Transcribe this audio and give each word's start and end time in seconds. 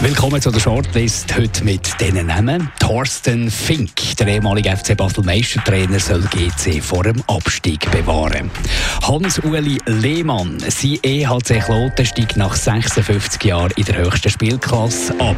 Willkommen 0.00 0.42
zu 0.42 0.50
der 0.50 0.60
Shortlist 0.60 1.34
heute 1.34 1.64
mit 1.64 1.98
diesen 1.98 2.26
Namen. 2.26 2.70
Thorsten 2.78 3.50
Fink, 3.50 4.14
der 4.18 4.26
ehemalige 4.26 4.76
FC 4.76 4.94
Basel 4.94 5.24
Meistertrainer, 5.24 5.98
soll 5.98 6.20
GC 6.20 6.82
vor 6.82 7.02
dem 7.02 7.22
Abstieg 7.26 7.90
bewahren. 7.90 8.50
Hans-Uli 9.02 9.78
Lehmann, 9.86 10.58
sein 10.60 10.98
EHC 11.02 11.60
Kloten 11.64 12.04
steigt 12.04 12.36
nach 12.36 12.54
56 12.54 13.42
Jahren 13.44 13.72
in 13.76 13.86
der 13.86 13.96
höchsten 13.96 14.28
Spielklasse 14.28 15.14
ab. 15.18 15.36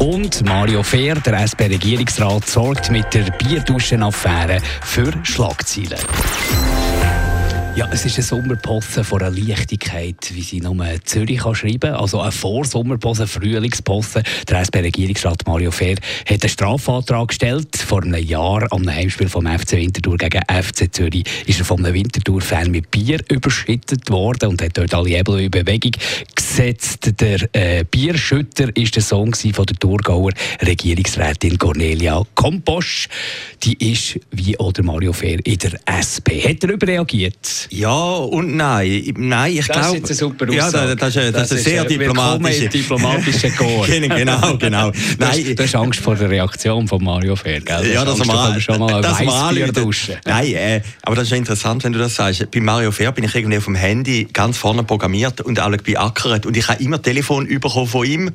Und 0.00 0.44
Mario 0.44 0.82
Fehr, 0.82 1.14
der 1.14 1.42
SP-Regierungsrat, 1.46 2.44
sorgt 2.44 2.90
mit 2.90 3.14
der 3.14 3.30
Bierduschenaffäre 3.38 4.60
für 4.82 5.12
Schlagzeilen. 5.22 6.00
Ja, 7.76 7.86
es 7.92 8.06
ist 8.06 8.16
eine 8.16 8.24
Sommerpause 8.24 9.04
von 9.04 9.20
einer 9.20 9.36
Leichtigkeit, 9.36 10.32
wie 10.32 10.40
sie 10.40 10.62
nur 10.62 10.82
Zürich 11.04 11.40
kann 11.40 11.54
schreiben 11.54 11.78
kann. 11.80 11.96
Also 11.96 12.22
eine 12.22 12.32
Vorsommerpause, 12.32 13.24
eine 13.24 13.28
Frühlingspause. 13.28 14.22
Der 14.48 14.60
SP-Regierungsrat 14.64 15.46
Mario 15.46 15.70
Fehr 15.70 15.96
hat 16.26 16.42
einen 16.42 16.48
Strafantrag 16.48 17.28
gestellt. 17.28 17.76
Vor 17.76 18.02
einem 18.02 18.24
Jahr 18.24 18.66
am 18.72 18.88
Heimspiel 18.88 19.28
vom 19.28 19.46
FC 19.46 19.72
Winterthur 19.72 20.16
gegen 20.16 20.40
FC 20.48 20.90
Zürich 20.90 21.24
ist 21.44 21.58
er 21.58 21.66
von 21.66 21.84
einem 21.84 21.92
Winterthur-Fan 21.92 22.70
mit 22.70 22.90
Bier 22.90 23.20
überschüttet 23.30 24.08
worden 24.08 24.48
und 24.48 24.62
hat 24.62 24.78
dort 24.78 24.94
alle 24.94 25.10
Hebel 25.10 25.40
in 25.40 25.50
Bewegung 25.50 25.92
gesetzt. 26.34 27.20
Der 27.20 27.46
äh, 27.52 27.84
Bierschütter 27.84 28.74
ist 28.74 28.96
der 28.96 29.02
Sohn 29.02 29.34
von 29.34 29.66
der 29.66 29.76
Thurgauer 29.76 30.32
Regierungsrätin 30.62 31.58
Cornelia 31.58 32.22
Komposch. 32.34 33.10
Die 33.64 33.92
ist, 33.92 34.18
wie 34.30 34.56
oder 34.56 34.82
Mario 34.82 35.12
Fehr, 35.12 35.44
in 35.44 35.58
der 35.58 35.72
SP. 35.84 36.40
Hat 36.40 36.64
er 36.64 36.70
überreagiert? 36.70 37.65
Ja 37.70 37.94
und 37.94 38.56
nein. 38.56 39.12
Nein, 39.16 39.56
ich 39.56 39.66
glaube. 39.66 39.80
Das 39.80 39.94
ist 39.94 40.04
eine 40.06 40.14
super 40.14 40.52
Ja, 40.52 40.70
das, 40.70 40.96
das, 40.96 41.16
ist, 41.16 41.16
das, 41.34 41.48
das 41.48 41.52
ist 41.52 41.64
sehr 41.64 41.84
diplomatisch. 41.84 42.68
diplomatische 42.68 43.50
Chor. 43.50 43.86
genau, 43.86 44.56
genau. 44.56 44.92
Nein, 45.18 45.54
du 45.54 45.62
hast 45.62 45.74
Angst 45.74 46.00
vor 46.00 46.14
der 46.14 46.30
Reaktion 46.30 46.86
von 46.88 47.02
Mario 47.02 47.36
Fair, 47.36 47.60
gell? 47.60 47.92
Ja, 47.92 48.04
das 48.04 48.18
wir 48.18 48.60
schon 48.60 48.78
mal 48.78 49.00
das 49.00 49.20
Weißbier 49.20 49.72
duschen. 49.72 50.16
Nein, 50.24 50.52
äh, 50.54 50.82
aber 51.02 51.16
das 51.16 51.26
ist 51.26 51.32
interessant, 51.32 51.84
wenn 51.84 51.92
du 51.92 51.98
das 51.98 52.14
sagst. 52.14 52.50
Bei 52.50 52.60
Mario 52.60 52.92
Fair 52.92 53.12
bin 53.12 53.24
ich 53.24 53.34
irgendwie 53.34 53.58
auf 53.58 53.64
dem 53.64 53.74
Handy 53.74 54.26
ganz 54.32 54.56
vorne 54.56 54.82
programmiert 54.84 55.40
und 55.40 55.58
alle 55.58 55.76
beackert 55.76 56.46
und 56.46 56.56
ich 56.56 56.68
habe 56.68 56.82
immer 56.82 57.00
Telefon 57.00 57.46
bekommen 57.46 57.86
von 57.86 58.06
ihm 58.06 58.30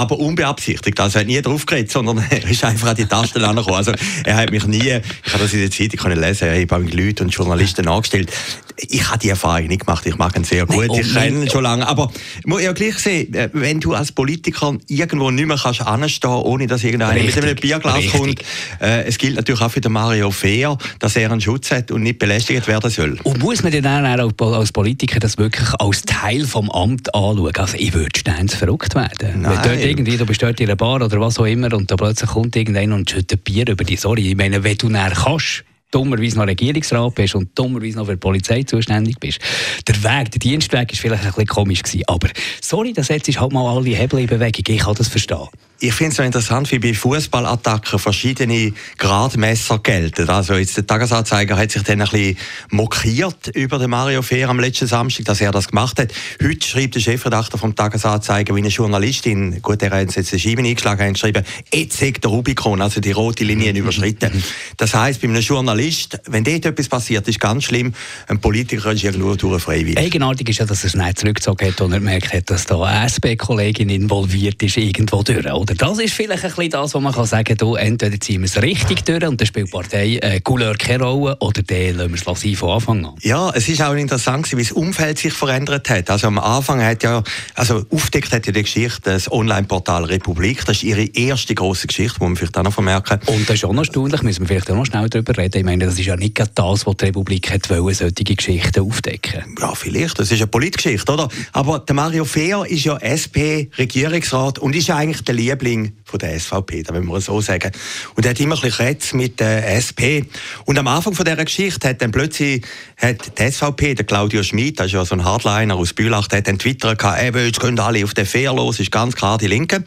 aber 0.00 0.18
unbeabsichtigt. 0.18 0.98
Also 0.98 1.18
er 1.18 1.20
hat 1.20 1.26
nie 1.26 1.40
drauf 1.42 1.66
geredet, 1.66 1.90
sondern 1.90 2.18
er 2.30 2.50
ist 2.50 2.64
einfach 2.64 2.88
an 2.88 2.96
die 2.96 3.04
Tasten 3.04 3.44
angekommen. 3.44 3.76
Also 3.76 3.92
er 4.24 4.36
hat 4.36 4.50
mich 4.50 4.66
nie, 4.66 4.78
ich 4.78 5.32
habe 5.32 5.42
das 5.42 5.52
in 5.52 5.60
der 5.60 5.70
Zeitung 5.70 6.00
können 6.00 6.20
lesen, 6.20 6.48
er 6.48 6.60
hat 6.60 6.92
Leute 6.92 7.22
und 7.22 7.30
Journalisten 7.30 7.86
angestellt. 7.86 8.32
Ich 8.76 9.06
habe 9.08 9.18
die 9.18 9.28
Erfahrung 9.28 9.66
nicht 9.66 9.84
gemacht, 9.84 10.06
ich 10.06 10.16
mag 10.16 10.34
ihn 10.36 10.44
sehr 10.44 10.64
gut, 10.64 10.86
Nein, 10.88 11.00
ich 11.00 11.12
kenne 11.12 11.42
ihn 11.42 11.50
schon 11.50 11.62
lange. 11.62 11.86
Aber 11.86 12.10
muss 12.46 12.62
ja 12.62 12.72
gleich 12.72 12.96
sehen, 12.96 13.34
äh, 13.34 13.50
wenn 13.52 13.78
du 13.80 13.92
als 13.92 14.10
Politiker 14.10 14.74
irgendwo 14.88 15.30
nicht 15.30 15.46
mehr 15.46 15.58
kannst 15.58 15.82
anstehen, 15.82 16.30
ohne 16.30 16.66
dass 16.66 16.82
irgendeiner 16.82 17.22
mit 17.22 17.36
einem 17.36 17.56
Bierglas 17.56 17.96
richtig. 17.96 18.12
kommt, 18.12 18.40
äh, 18.80 19.04
es 19.04 19.18
gilt 19.18 19.36
natürlich 19.36 19.60
auch 19.60 19.70
für 19.70 19.82
den 19.82 19.92
Mario 19.92 20.30
Fair, 20.30 20.78
dass 20.98 21.16
er 21.16 21.30
einen 21.30 21.42
Schutz 21.42 21.70
hat 21.70 21.90
und 21.90 22.02
nicht 22.02 22.18
belästigt 22.18 22.66
werden 22.68 22.90
soll. 22.90 23.18
Und 23.22 23.40
muss 23.40 23.62
man 23.62 23.70
dann 23.82 24.18
auch 24.18 24.52
als 24.54 24.72
Politiker 24.72 25.20
das 25.20 25.36
wirklich 25.36 25.68
als 25.78 26.02
Teil 26.02 26.46
vom 26.46 26.70
Amt 26.70 27.14
anschauen? 27.14 27.54
Also 27.56 27.76
ich 27.76 27.92
würde 27.92 28.18
ständig 28.18 28.58
verrückt 28.58 28.94
werden. 28.94 29.42
Nein 29.42 29.89
irgendwie, 29.90 30.16
du 30.16 30.24
bist 30.24 30.40
dort 30.40 30.60
in 30.60 30.68
einer 30.68 30.76
Bar 30.76 31.02
oder 31.02 31.20
was 31.20 31.38
auch 31.40 31.46
immer 31.46 31.72
und 31.74 31.90
da 31.90 31.96
plötzlich 31.96 32.30
kommt 32.30 32.54
irgendeiner 32.54 32.94
und 32.94 33.10
schüttet 33.10 33.42
Bier 33.42 33.68
über 33.68 33.82
dich. 33.82 34.00
Sorry, 34.00 34.28
ich 34.28 34.36
meine, 34.36 34.62
wenn 34.62 34.76
du 34.76 34.88
näher 34.88 35.12
kannst, 35.12 35.64
dummerweise 35.90 36.38
noch 36.38 36.46
Regierungsrat 36.46 37.16
bist 37.16 37.34
und 37.34 37.58
dummerweise 37.58 37.98
noch 37.98 38.06
für 38.06 38.12
die 38.12 38.18
Polizei 38.18 38.62
zuständig 38.62 39.18
bist. 39.18 39.40
Der 39.88 39.96
Weg, 39.96 40.30
der 40.30 40.38
Dienstweg 40.38 40.92
ist 40.92 41.00
vielleicht 41.00 41.24
ein 41.24 41.30
bisschen 41.30 41.46
komisch 41.46 41.82
gewesen, 41.82 42.04
aber 42.06 42.28
sorry, 42.60 42.92
das 42.92 43.08
setzt 43.08 43.28
halt 43.40 43.52
mal 43.52 43.68
alle 43.68 43.90
Hebel 43.90 44.20
in 44.20 44.26
Bewegung. 44.28 44.64
Ich 44.68 44.78
kann 44.78 44.94
das 44.94 45.08
verstehen 45.08 45.48
ich 45.82 45.94
finde 45.94 46.10
es 46.10 46.16
so 46.16 46.22
interessant, 46.22 46.70
wie 46.72 46.78
bei 46.78 46.92
Fußballattacken 46.92 47.98
verschiedene 47.98 48.74
Gradmesser 48.98 49.78
gelten. 49.78 50.28
Also 50.28 50.54
jetzt 50.54 50.76
der 50.76 50.86
Tagesanzeiger 50.86 51.56
hat 51.56 51.70
sich 51.70 51.82
dann 51.82 52.02
ein 52.02 52.08
bisschen 52.08 52.36
mokiert 52.70 53.48
über 53.54 53.78
den 53.78 53.88
Mario 53.88 54.20
Fehr 54.20 54.50
am 54.50 54.60
letzten 54.60 54.86
Samstag, 54.86 55.24
dass 55.24 55.40
er 55.40 55.52
das 55.52 55.68
gemacht 55.68 55.98
hat. 55.98 56.12
Heute 56.42 56.66
schreibt 56.66 56.96
der 56.96 57.00
Chefredakteur 57.00 57.58
vom 57.58 57.74
Tagesanzeiger, 57.74 58.54
wie 58.54 58.60
eine 58.60 58.68
Journalistin, 58.68 59.62
gut, 59.62 59.82
er 59.82 59.90
hat 59.90 60.14
jetzt 60.14 60.32
den 60.32 60.38
Scheiben 60.38 60.66
eingeschlagen, 60.66 61.06
hat 61.06 61.14
geschrieben, 61.14 61.44
jetzt 61.72 61.98
sagt 61.98 62.24
der 62.24 62.30
Rubikon, 62.30 62.82
also 62.82 63.00
die 63.00 63.12
rote 63.12 63.44
Linie 63.44 63.72
überschritten. 63.74 64.44
Das 64.76 64.94
heisst, 64.94 65.22
bei 65.22 65.28
einem 65.28 65.40
Journalist, 65.40 66.20
wenn 66.26 66.44
dort 66.44 66.66
etwas 66.66 66.90
passiert, 66.90 67.26
ist 67.26 67.40
ganz 67.40 67.64
schlimm. 67.64 67.94
Ein 68.28 68.38
Politiker 68.38 68.92
ist 68.92 69.02
irgendwo 69.02 69.34
durch 69.34 69.62
freiwillig. 69.62 69.98
Eigenartig 69.98 70.50
ist 70.50 70.58
ja, 70.58 70.66
dass 70.66 70.84
er 70.84 70.90
schnell 70.90 71.14
zurückgezogen 71.14 71.68
hat 71.68 71.80
und 71.80 71.92
er 71.92 72.00
gemerkt 72.00 72.34
hat, 72.34 72.50
dass 72.50 72.66
da 72.66 72.82
eine 72.82 73.06
SP-Kollegin 73.08 73.88
involviert 73.88 74.62
ist, 74.62 74.76
irgendwo 74.76 75.22
durch, 75.22 75.50
oder? 75.50 75.69
Oder 75.70 75.86
das 75.86 76.00
ist 76.00 76.14
vielleicht 76.14 76.44
ein 76.44 76.50
bisschen 76.50 76.70
das, 76.70 76.94
was 76.94 77.00
man 77.00 77.12
kann 77.12 77.26
sagen 77.26 77.56
kann, 77.56 77.76
entweder 77.76 78.18
ziehen 78.18 78.40
wir 78.40 78.46
es 78.46 78.60
richtig 78.60 79.04
durch 79.04 79.24
und 79.24 79.40
dann 79.40 79.46
spielt 79.46 79.68
die 79.68 79.70
Partei 79.70 80.16
äh, 80.16 80.40
Couleur 80.40 80.74
keine 80.74 81.04
Rolle 81.04 81.36
oder 81.38 81.62
dann 81.62 81.94
lassen 81.94 82.10
wir 82.10 82.18
es 82.18 82.24
lassen 82.24 82.56
von 82.56 82.70
Anfang 82.70 83.06
an. 83.06 83.14
Ja, 83.20 83.52
es 83.54 83.68
ist 83.68 83.80
auch 83.80 83.94
interessant, 83.94 84.50
wie 84.50 84.62
das 84.62 84.72
Umfeld 84.72 85.18
sich 85.18 85.32
verändert 85.32 85.88
hat. 85.88 86.10
Also 86.10 86.26
am 86.26 86.40
Anfang 86.40 86.84
hat 86.84 87.04
ja, 87.04 87.22
also 87.54 87.84
aufdeckt 87.88 88.32
hat 88.32 88.46
ja 88.46 88.52
die 88.52 88.62
Geschichte 88.62 89.02
das 89.04 89.30
Online-Portal 89.30 90.06
Republik. 90.06 90.64
Das 90.64 90.78
ist 90.78 90.82
ihre 90.82 91.04
erste 91.04 91.54
große 91.54 91.86
Geschichte, 91.86 92.18
die 92.18 92.24
man 92.24 92.34
vielleicht 92.34 92.58
auch 92.58 92.64
noch 92.64 92.74
vermerken. 92.74 93.20
Und 93.26 93.48
das 93.48 93.56
ist 93.56 93.64
auch 93.64 93.72
noch 93.72 93.82
erstaunlich, 93.82 94.22
müssen 94.22 94.40
wir 94.40 94.48
vielleicht 94.48 94.72
auch 94.72 94.76
noch 94.76 94.86
schnell 94.86 95.08
darüber 95.08 95.38
reden. 95.38 95.58
Ich 95.58 95.64
meine, 95.64 95.84
das 95.84 95.96
ist 95.96 96.06
ja 96.06 96.16
nicht 96.16 96.36
das, 96.36 96.84
was 96.84 96.96
die 96.96 97.04
Republik 97.04 97.48
hat 97.48 97.70
wollen, 97.70 97.94
solche 97.94 98.24
Geschichten 98.24 98.80
aufdecken. 98.80 99.44
Ja, 99.60 99.72
vielleicht. 99.76 100.18
Das 100.18 100.32
ist 100.32 100.38
eine 100.38 100.48
Politgeschichte, 100.48 101.12
oder? 101.12 101.28
Aber 101.52 101.78
der 101.78 101.94
Mario 101.94 102.24
Fehr 102.24 102.64
ist 102.68 102.84
ja 102.84 102.96
SP-Regierungsrat 102.96 104.58
und 104.58 104.74
ist 104.74 104.88
ja 104.88 104.96
eigentlich 104.96 105.22
der 105.22 105.36
Liebling 105.36 105.59
Liebling 105.60 105.92
von 106.04 106.18
der 106.18 106.38
SVP, 106.38 106.82
da 106.82 106.94
will 106.94 107.02
man 107.02 107.20
so 107.20 107.40
sagen. 107.40 107.70
Und 108.14 108.24
er 108.24 108.30
hat 108.30 108.40
immer 108.40 108.56
ein 108.56 108.70
bisschen 108.70 109.18
mit 109.18 109.38
der 109.38 109.76
SP. 109.78 110.24
Und 110.64 110.78
am 110.78 110.86
Anfang 110.88 111.14
von 111.14 111.24
dieser 111.24 111.44
Geschichte 111.44 111.88
hat 111.88 112.02
dann 112.02 112.10
plötzlich 112.10 112.64
hat 112.96 113.38
die 113.38 113.50
SVP, 113.50 113.94
der 113.94 114.04
Claudio 114.04 114.42
Schmid, 114.42 114.78
das 114.78 114.86
ist 114.86 114.92
ja 114.92 115.04
so 115.04 115.14
ein 115.14 115.24
Hardliner 115.24 115.76
aus 115.76 115.92
Bülach, 115.92 116.28
der 116.28 116.38
hat 116.38 116.48
dann 116.48 116.58
Twitter 116.58 116.96
gehabt, 116.96 117.22
eben, 117.22 117.46
jetzt 117.46 117.60
gehen 117.60 117.78
alle 117.78 118.04
auf 118.04 118.14
den 118.14 118.26
Fair 118.26 118.52
los, 118.52 118.80
ist 118.80 118.90
ganz 118.90 119.14
klar 119.14 119.38
die 119.38 119.46
Linke. 119.46 119.84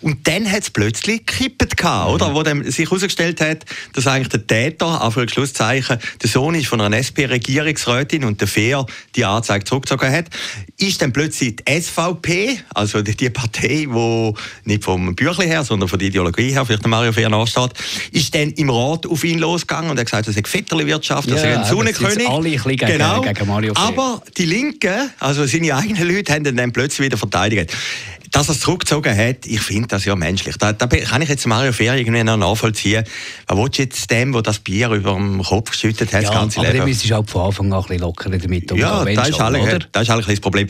Und 0.00 0.26
dann 0.26 0.50
hat 0.50 0.62
es 0.62 0.70
plötzlich 0.70 1.26
gekippt 1.26 1.76
gehabt, 1.76 2.10
oder? 2.10 2.34
Wo 2.34 2.42
dann 2.42 2.68
sich 2.70 2.90
herausgestellt 2.90 3.40
hat, 3.40 3.64
dass 3.92 4.06
eigentlich 4.06 4.28
der 4.28 4.46
Täter, 4.46 5.02
Anführungs 5.02 5.32
Schlusszeichen, 5.32 5.98
der 6.22 6.30
Sohn 6.30 6.54
ist 6.54 6.66
von 6.66 6.80
einer 6.80 6.96
SP-Regierungsrätin 6.96 8.24
und 8.24 8.40
der 8.40 8.48
Fair 8.48 8.86
die 9.14 9.24
Anzeige 9.24 9.64
zurückgezogen 9.64 10.10
hat, 10.10 10.26
ist 10.78 11.02
dann 11.02 11.12
plötzlich 11.12 11.56
die 11.56 11.80
SVP, 11.80 12.60
also 12.74 13.02
die 13.02 13.30
Partei, 13.30 13.86
die 13.88 14.32
nicht 14.64 14.84
vom 14.84 15.15
Büchlein 15.16 15.48
her, 15.48 15.64
sondern 15.64 15.88
von 15.88 15.98
der 15.98 16.08
Ideologie 16.08 16.52
her, 16.52 16.64
vielleicht 16.64 16.82
der 16.82 16.90
Mario 16.90 17.28
nachsteht, 17.28 17.72
ist 18.12 18.34
dann 18.34 18.50
im 18.52 18.70
Rat 18.70 19.06
auf 19.06 19.24
ihn 19.24 19.38
losgegangen 19.38 19.90
und 19.90 19.98
hat 19.98 20.06
gesagt, 20.06 20.28
das 20.28 20.36
ist 20.36 20.48
Vetterli-Wirtschaft, 20.48 21.30
das 21.30 21.42
ja, 21.42 21.50
ist 21.50 21.58
ein 21.58 21.64
Sonnenkönig. 21.64 22.28
Alle 22.28 22.50
ein 22.50 22.62
gegen, 22.62 22.86
genau. 22.86 23.20
gegen 23.22 23.46
Mario 23.46 23.74
Fehr. 23.74 23.84
Aber 23.84 24.22
die 24.36 24.44
Linken, 24.44 25.10
also 25.18 25.46
seine 25.46 25.74
eigenen 25.74 26.08
Leute, 26.08 26.32
haben 26.32 26.44
ihn 26.44 26.56
dann 26.56 26.72
plötzlich 26.72 27.06
wieder 27.06 27.16
verteidigt 27.16 27.72
dass 28.36 28.48
er 28.48 28.52
es 28.54 28.60
zurückgezogen 28.60 29.16
hat, 29.16 29.46
ich 29.46 29.60
finde 29.60 29.88
das 29.88 30.04
ja 30.04 30.14
menschlich. 30.14 30.56
Da, 30.58 30.72
da, 30.72 30.86
kann 30.86 31.22
ich 31.22 31.28
jetzt 31.28 31.46
Mario 31.46 31.72
Fehr 31.72 31.94
irgendwie 31.94 32.22
noch 32.22 32.36
nachvollziehen. 32.36 33.04
Was 33.46 33.56
willst 33.56 33.78
du 33.78 33.82
jetzt 33.82 34.10
dem, 34.10 34.32
der 34.32 34.42
das 34.42 34.58
Bier 34.58 34.90
über 34.90 35.14
dem 35.14 35.42
Kopf 35.42 35.70
geschüttet 35.70 36.12
hat, 36.12 36.22
ja, 36.22 36.30
das 36.30 36.38
ganze 36.38 36.58
aber 36.58 36.68
Leben? 36.68 36.78
aber 36.78 36.78
dann 36.80 36.88
müsstest 36.88 37.10
du 37.10 37.16
auch 37.16 37.26
von 37.26 37.42
Anfang 37.42 37.72
an 37.72 37.78
ein 37.78 37.82
bisschen 37.82 38.00
lockerer 38.00 38.38
damit 38.38 38.72
umgehen. 38.72 38.86
Ja, 38.86 39.04
das 39.04 39.28
ist, 39.28 39.40
alle, 39.40 39.78
das 39.90 40.02
ist 40.02 40.10
eigentlich 40.10 40.26
das 40.26 40.40
Problem. 40.40 40.68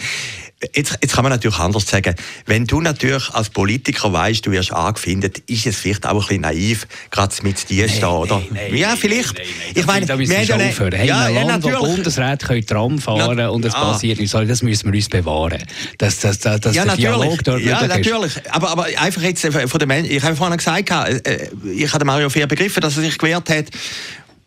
Jetzt, 0.75 0.97
jetzt 1.03 1.15
kann 1.15 1.23
man 1.23 1.33
natürlich 1.33 1.59
anders 1.59 1.87
sagen. 1.87 2.15
Wenn 2.47 2.67
du 2.67 2.81
natürlich 2.81 3.29
als 3.35 3.51
Politiker 3.51 4.11
weißt, 4.11 4.47
du 4.47 4.53
wirst 4.53 4.73
angefindet, 4.73 5.43
ist 5.51 5.67
es 5.67 5.77
vielleicht 5.77 6.07
auch 6.07 6.13
ein 6.13 6.19
bisschen 6.19 6.41
naiv, 6.41 6.87
gerade 7.11 7.35
mit 7.43 7.69
dir 7.69 7.87
nee, 7.87 8.05
oder? 8.05 8.43
Nee, 8.51 8.71
nee, 8.71 8.81
ja, 8.81 8.97
vielleicht. 8.97 9.39
ich 9.75 9.85
meine, 9.85 10.09
wir 10.09 10.17
müssen 10.17 10.47
schon 10.47 10.63
aufhören. 10.63 10.93
Hey, 10.95 11.09
ja, 11.09 11.29
in 11.29 11.37
einem 11.37 11.49
Land, 11.49 11.65
wo 11.65 11.85
Bundesräte 11.85 12.47
können 12.47 12.67
Tram 12.67 12.99
fahren 12.99 13.37
Na, 13.37 13.49
und 13.49 13.67
es 13.67 13.75
ah. 13.75 13.93
passiert 13.93 14.19
nichts, 14.19 14.33
das 14.33 14.63
müssen 14.63 14.91
wir 14.91 14.97
uns 14.97 15.11
bewahren. 15.11 15.63
Das, 15.99 16.21
das, 16.21 16.39
das, 16.39 16.59
das 16.59 16.75
ja, 16.75 16.87
der 16.87 16.97
Dialog 16.97 17.45
dort 17.45 17.61
Ja, 17.61 17.87
natürlich. 17.87 18.33
Aber, 18.51 18.71
aber 18.71 18.87
einfach 18.97 19.21
jetzt 19.21 19.45
äh, 19.45 19.69
von 19.69 19.79
den 19.79 19.89
Menschen, 19.89 20.11
ich 20.11 20.23
habe 20.23 20.37
vorhin 20.37 20.57
gesagt, 20.57 20.91
äh, 20.91 21.51
ich 21.71 21.93
habe 21.93 22.07
Mario 22.07 22.31
Fehr 22.31 22.47
begriffen, 22.47 22.81
dass 22.81 22.97
er 22.97 23.03
sich 23.03 23.19
gewehrt 23.19 23.51
hat. 23.51 23.67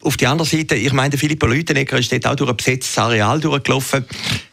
Auf 0.01 0.17
der 0.17 0.31
anderen 0.31 0.49
Seite, 0.49 0.73
ich 0.73 0.91
meine, 0.91 1.15
Philipp 1.19 1.43
Leutenegger 1.43 1.99
ist 1.99 2.11
dort 2.11 2.25
auch 2.25 2.35
durch 2.35 2.49
ein 2.49 2.57
besetztes 2.57 2.97
Areal 2.97 3.39
durchgelaufen 3.39 4.05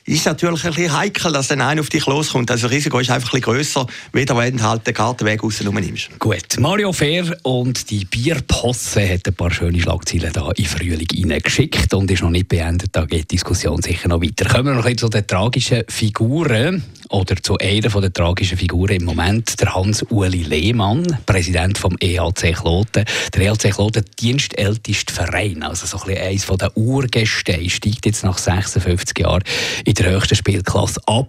ist 0.06 0.24
natürlich 0.24 0.64
ein 0.64 0.72
bisschen 0.72 0.96
heikel, 0.96 1.32
dass 1.32 1.48
dann 1.48 1.60
einer 1.60 1.80
auf 1.80 1.88
dich 1.88 2.06
loskommt. 2.06 2.50
Also 2.50 2.68
das 2.68 2.76
Risiko 2.76 3.00
ist 3.00 3.10
einfach 3.10 3.32
ein 3.32 3.40
bisschen 3.40 3.54
grösser, 3.54 3.86
wenn 4.12 4.56
du 4.56 4.62
halt 4.62 4.86
den 4.86 4.94
Kartenweg 4.94 5.42
raus 5.42 5.60
nimmst. 5.60 6.18
Gut, 6.20 6.60
Mario 6.60 6.92
Fair 6.92 7.36
und 7.42 7.90
die 7.90 8.04
Bierposse 8.04 9.08
hat 9.08 9.26
ein 9.26 9.34
paar 9.34 9.50
schöne 9.50 9.80
Schlagzeilen 9.80 10.32
da 10.32 10.50
in 10.52 10.64
Frühling 10.64 11.08
reingeschickt 11.28 11.92
und 11.92 12.08
ist 12.10 12.22
noch 12.22 12.30
nicht 12.30 12.48
beendet. 12.48 12.90
Da 12.92 13.04
geht 13.04 13.32
die 13.32 13.36
Diskussion 13.36 13.82
sicher 13.82 14.08
noch 14.08 14.22
weiter. 14.22 14.48
Kommen 14.48 14.66
wir 14.66 14.74
noch 14.74 14.84
ein 14.84 14.94
bisschen 14.94 14.98
zu 14.98 15.08
den 15.08 15.26
tragischen 15.26 15.82
Figuren 15.88 16.84
oder 17.10 17.36
zu 17.36 17.58
einer 17.58 17.88
der 17.88 18.12
tragischen 18.12 18.58
Figuren 18.58 18.96
im 18.96 19.04
Moment, 19.04 19.60
der 19.60 19.74
Hans-Uli 19.74 20.42
Lehmann, 20.42 21.18
Präsident 21.26 21.78
vom 21.78 21.96
EHC 22.00 22.52
Kloten. 22.52 23.04
Der 23.34 23.42
EHC 23.42 23.70
Kloten, 23.70 24.04
dienstälteste 24.18 25.12
Verein, 25.12 25.62
also 25.62 25.86
so 25.86 25.98
ein 25.98 26.14
bisschen 26.14 26.22
eines 26.22 26.46
der 26.46 26.76
Urgesteine, 26.76 27.70
steigt 27.70 28.06
jetzt 28.06 28.24
nach 28.24 28.38
56 28.38 29.18
Jahren 29.18 29.42
in 29.84 29.95
der 29.98 30.10
höchsten 30.12 30.36
Spielklasse 30.36 31.00
ab 31.06 31.28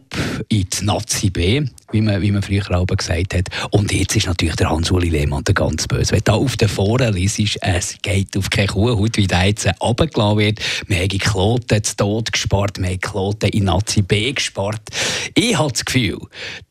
in 0.49 0.67
die 0.69 0.85
Nazi 0.85 1.29
B 1.29 1.63
wie 1.91 2.01
man, 2.01 2.21
wie 2.21 2.31
man 2.31 2.41
früher 2.41 2.69
auch 2.71 2.85
gesagt 2.85 3.33
hat. 3.33 3.49
Und 3.71 3.91
jetzt 3.93 4.15
ist 4.15 4.27
natürlich 4.27 4.55
der 4.55 4.69
Hans-Uli 4.69 5.09
Lehmann 5.09 5.43
der 5.43 5.53
ganz 5.53 5.87
böse. 5.87 6.11
Wenn 6.11 6.21
du 6.23 6.33
auf 6.33 6.57
den 6.57 6.67
Foren 6.67 7.13
liest, 7.13 7.39
es 7.61 7.97
geht 8.01 8.35
auf 8.37 8.49
keine 8.49 8.67
Kuhhaut, 8.67 9.15
wie 9.17 9.27
der 9.27 9.45
jetzt 9.45 9.67
runtergelassen 9.81 10.37
wird. 10.37 10.59
Wir 10.87 10.97
haben 10.97 11.17
Kloten 11.17 11.83
zu 11.83 11.95
Tod 11.95 12.31
gespart, 12.31 12.77
wir 12.79 12.89
haben 12.89 12.99
Kloten 12.99 13.49
in 13.49 13.65
Nazi 13.65 14.01
B 14.01 14.33
gespart. 14.33 14.81
Ich 15.33 15.57
habe 15.57 15.71
das 15.71 15.85
Gefühl, 15.85 16.19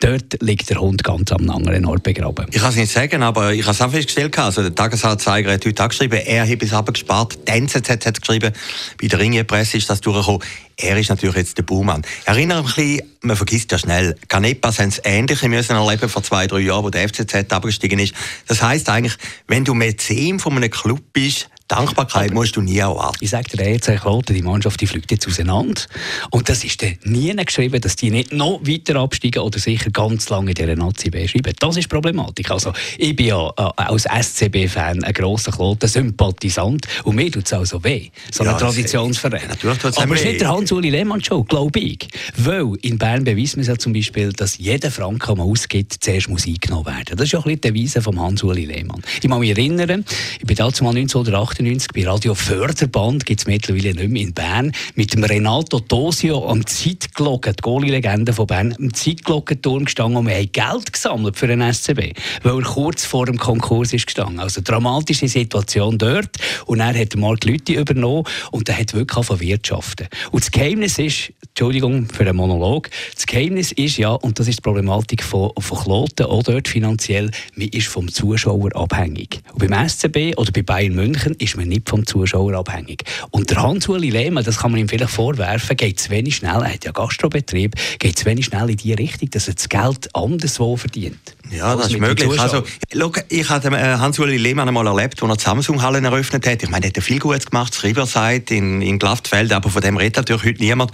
dort 0.00 0.42
liegt 0.42 0.68
der 0.68 0.80
Hund 0.80 1.02
ganz 1.02 1.32
am 1.32 1.48
anderen 1.48 1.86
Ort 1.86 2.02
begraben. 2.02 2.46
Ich 2.50 2.60
kann 2.60 2.70
es 2.70 2.76
nicht 2.76 2.92
sagen, 2.92 3.22
aber 3.22 3.54
ich 3.54 3.62
habe 3.62 3.72
es 3.72 3.80
auch 3.80 3.90
festgestellt. 3.90 4.38
Also 4.38 4.62
der 4.62 4.74
Tagesanzeiger 4.74 5.52
hat 5.52 5.64
heute 5.64 5.88
geschrieben, 5.88 6.20
er 6.24 6.48
hat 6.48 6.62
es 6.62 6.72
abgespart. 6.72 7.38
Die 7.48 7.52
NZZ 7.52 8.06
hat 8.06 8.20
geschrieben, 8.20 8.52
bei 9.00 9.08
der 9.08 9.18
Ringe-Presse 9.18 9.78
ist 9.78 9.88
das 9.88 10.00
durchgekommen. 10.00 10.42
Er 10.78 10.98
ist 10.98 11.08
natürlich 11.08 11.36
jetzt 11.36 11.56
der 11.56 11.62
Buhmann. 11.62 12.02
Erinnere 12.26 12.62
mich 12.62 12.76
ein 12.76 12.84
bisschen, 12.84 13.12
man 13.22 13.36
vergisst 13.36 13.72
ja 13.72 13.78
schnell, 13.78 14.14
Canepas 14.28 14.78
haben 14.78 14.88
es 14.88 15.00
Ähnliche 15.04 15.48
müssen 15.48 15.74
erleben 15.74 16.08
vor 16.08 16.22
zwei, 16.22 16.46
drei 16.46 16.58
Jahren, 16.58 16.84
wo 16.84 16.90
der 16.90 17.08
FCZ 17.08 17.50
abgestiegen 17.50 17.98
ist. 17.98 18.14
Das 18.46 18.60
heisst 18.60 18.90
eigentlich, 18.90 19.16
wenn 19.46 19.64
du 19.64 19.72
Mäzen 19.72 20.38
von 20.38 20.54
einem 20.54 20.70
Club 20.70 21.00
bist, 21.14 21.48
Dankbarkeit 21.68 22.32
musst 22.32 22.54
du 22.56 22.60
nie 22.60 22.78
erwarten. 22.78 23.18
Ich 23.20 23.30
sage 23.30 23.56
dir 23.56 23.68
jetzt, 23.68 23.90
Kloten, 24.00 24.34
die 24.34 24.42
Mannschaft 24.42 24.80
die 24.80 24.86
fliegt 24.86 25.10
jetzt 25.10 25.26
auseinander. 25.26 25.82
Und 26.30 26.48
das 26.48 26.62
ist 26.62 26.82
dann 26.82 26.96
nie 27.04 27.34
geschrieben, 27.34 27.80
dass 27.80 27.96
die 27.96 28.10
nicht 28.10 28.32
noch 28.32 28.60
weiter 28.62 28.96
absteigen 28.96 29.40
oder 29.40 29.58
sicher 29.58 29.90
ganz 29.90 30.28
lange 30.28 30.50
in 30.50 30.54
dieser 30.54 30.76
Nazi 30.76 31.10
B 31.10 31.26
schreiben. 31.26 31.52
Das 31.58 31.76
ist 31.76 31.88
Problematik. 31.88 32.50
Also, 32.50 32.72
ich 32.98 33.16
bin 33.16 33.26
ja 33.26 33.48
äh, 33.48 33.70
als 33.76 34.04
SCB-Fan 34.04 35.02
ein 35.02 35.12
grosser 35.12 35.50
Kloten-Sympathisant 35.50 36.86
und 37.04 37.16
mir 37.16 37.32
tut 37.32 37.46
es 37.46 37.52
also 37.52 37.82
weh. 37.82 38.10
So 38.30 38.44
ein 38.44 38.50
ja, 38.50 38.58
Traditionsverein. 38.58 39.48
Natürlich 39.48 39.78
tut's 39.78 39.98
Aber 39.98 40.14
es 40.14 40.20
ist 40.20 40.26
nicht 40.26 40.40
der 40.40 40.48
Hans-Uli 40.50 40.90
Lehmann-Show, 40.90 41.44
glaube 41.44 41.80
ich. 41.80 42.08
Weil 42.36 42.74
in 42.82 42.98
Bern 42.98 43.24
beweist 43.24 43.56
man 43.56 43.66
ja 43.66 43.76
zum 43.76 43.92
Beispiel, 43.92 44.32
dass 44.32 44.58
jeder 44.58 44.90
Franken, 44.90 45.26
den 45.26 45.38
man 45.38 45.48
ausgibt, 45.48 45.96
zuerst 46.00 46.28
muss 46.28 46.46
eingenommen 46.46 46.86
werden. 46.86 47.16
Das 47.16 47.22
ist 47.22 47.32
ja 47.32 47.40
ein 47.40 47.44
bisschen 47.44 47.60
die 47.60 47.68
Devise 47.72 48.02
von 48.02 48.20
Hans-Uli 48.20 48.66
Lehmann. 48.66 49.02
Ich 49.20 49.28
kann 49.28 49.40
mich 49.40 49.50
erinnern, 49.50 50.04
ich 50.38 50.46
bin 50.46 50.56
damals 50.56 50.80
1988 50.80 51.55
1998 51.58 51.92
bei 51.94 52.06
Radio 52.10 52.34
Förderband, 52.34 53.24
gibt 53.24 53.40
es 53.40 53.46
mittlerweile 53.46 53.94
nicht 53.94 54.10
mehr 54.10 54.22
in 54.22 54.34
Bern, 54.34 54.72
mit 54.94 55.14
dem 55.14 55.24
Renato 55.24 55.80
Tosio 55.80 56.46
am 56.50 56.66
Zeitglocken, 56.66 57.54
die 57.56 57.62
Goalie-Legende 57.62 58.34
von 58.34 58.46
Bern, 58.46 58.74
am 58.78 58.92
Zeitglockenturm 58.92 59.86
gestanden 59.86 60.18
und 60.18 60.26
wir 60.26 60.34
haben 60.34 60.52
Geld 60.52 60.92
gesammelt 60.92 61.36
für 61.38 61.46
den 61.46 61.62
SCB, 61.72 62.12
weil 62.42 62.58
er 62.58 62.62
kurz 62.62 63.06
vor 63.06 63.24
dem 63.24 63.38
Konkurs 63.38 63.94
ist 63.94 64.06
gestanden. 64.06 64.40
Also 64.40 64.60
dramatische 64.62 65.28
Situation 65.28 65.96
dort 65.96 66.36
und 66.66 66.80
er 66.80 66.98
hat 66.98 67.16
Mark 67.16 67.44
Lütti 67.44 67.74
übernommen 67.74 68.24
und 68.50 68.68
er 68.68 68.78
hat 68.78 68.92
wirklich 68.92 69.24
von 69.24 69.40
wirtschaften. 69.40 70.08
Und 70.32 70.42
das 70.42 70.50
Geheimnis 70.50 70.98
ist, 70.98 71.32
Entschuldigung 71.48 72.06
für 72.12 72.24
den 72.24 72.36
Monolog, 72.36 72.90
das 73.14 73.26
Geheimnis 73.26 73.72
ist 73.72 73.96
ja, 73.96 74.10
und 74.10 74.38
das 74.38 74.48
ist 74.48 74.58
die 74.58 74.62
Problematik 74.62 75.22
von, 75.22 75.52
von 75.58 75.78
Kloten, 75.78 76.26
auch 76.26 76.42
dort 76.42 76.68
finanziell, 76.68 77.30
man 77.54 77.68
ist 77.68 77.88
vom 77.88 78.12
Zuschauer 78.12 78.76
abhängig. 78.76 79.40
Und 79.54 79.66
beim 79.66 79.88
SCB 79.88 80.36
oder 80.36 80.52
bei 80.52 80.62
Bayern 80.62 80.94
München 80.94 81.34
ist 81.46 81.56
man 81.56 81.68
nicht 81.68 81.88
vom 81.88 82.06
Zuschauer 82.06 82.54
abhängig. 82.54 83.04
Und 83.30 83.50
der 83.50 83.62
Hans-Uli 83.62 84.10
Lehmann, 84.10 84.44
das 84.44 84.58
kann 84.58 84.72
man 84.72 84.80
ihm 84.80 84.88
vielleicht 84.88 85.12
vorwerfen, 85.12 85.76
geht 85.76 85.98
zu 86.00 86.10
wenig 86.10 86.36
schnell, 86.36 86.62
er 86.62 86.74
hat 86.74 86.84
ja 86.84 86.92
Gastrobetrieb, 86.92 87.74
geht 87.98 88.18
zu 88.18 88.26
wenig 88.26 88.46
schnell 88.46 88.68
in 88.70 88.76
die 88.76 88.92
Richtung, 88.92 89.30
dass 89.30 89.48
er 89.48 89.54
das 89.54 89.68
Geld 89.68 90.14
anderswo 90.14 90.76
verdient. 90.76 91.36
Ja, 91.50 91.76
das 91.76 91.90
ist 91.90 91.98
möglich. 91.98 92.38
Also, 92.40 92.64
look, 92.92 93.24
ich 93.28 93.48
habe 93.48 93.68
äh, 93.68 93.96
Hans-Uli 93.96 94.36
Lehmann 94.36 94.68
einmal 94.68 94.86
erlebt, 94.86 95.22
als 95.22 95.30
er 95.30 95.36
die 95.36 95.44
Samsung-Hallen 95.44 96.04
eröffnet 96.04 96.46
hat. 96.46 96.62
Ich 96.62 96.68
meine, 96.68 96.86
er 96.86 96.88
hat 96.88 97.02
viel 97.02 97.18
Gutes 97.18 97.46
gemacht, 97.46 97.74
das 97.74 97.84
Riverside 97.84 98.54
in, 98.54 98.82
in 98.82 98.98
Glaftfeld, 98.98 99.52
aber 99.52 99.70
von 99.70 99.82
dem 99.82 99.96
redet 99.96 100.16
natürlich 100.16 100.44
heute 100.44 100.62
niemand. 100.62 100.92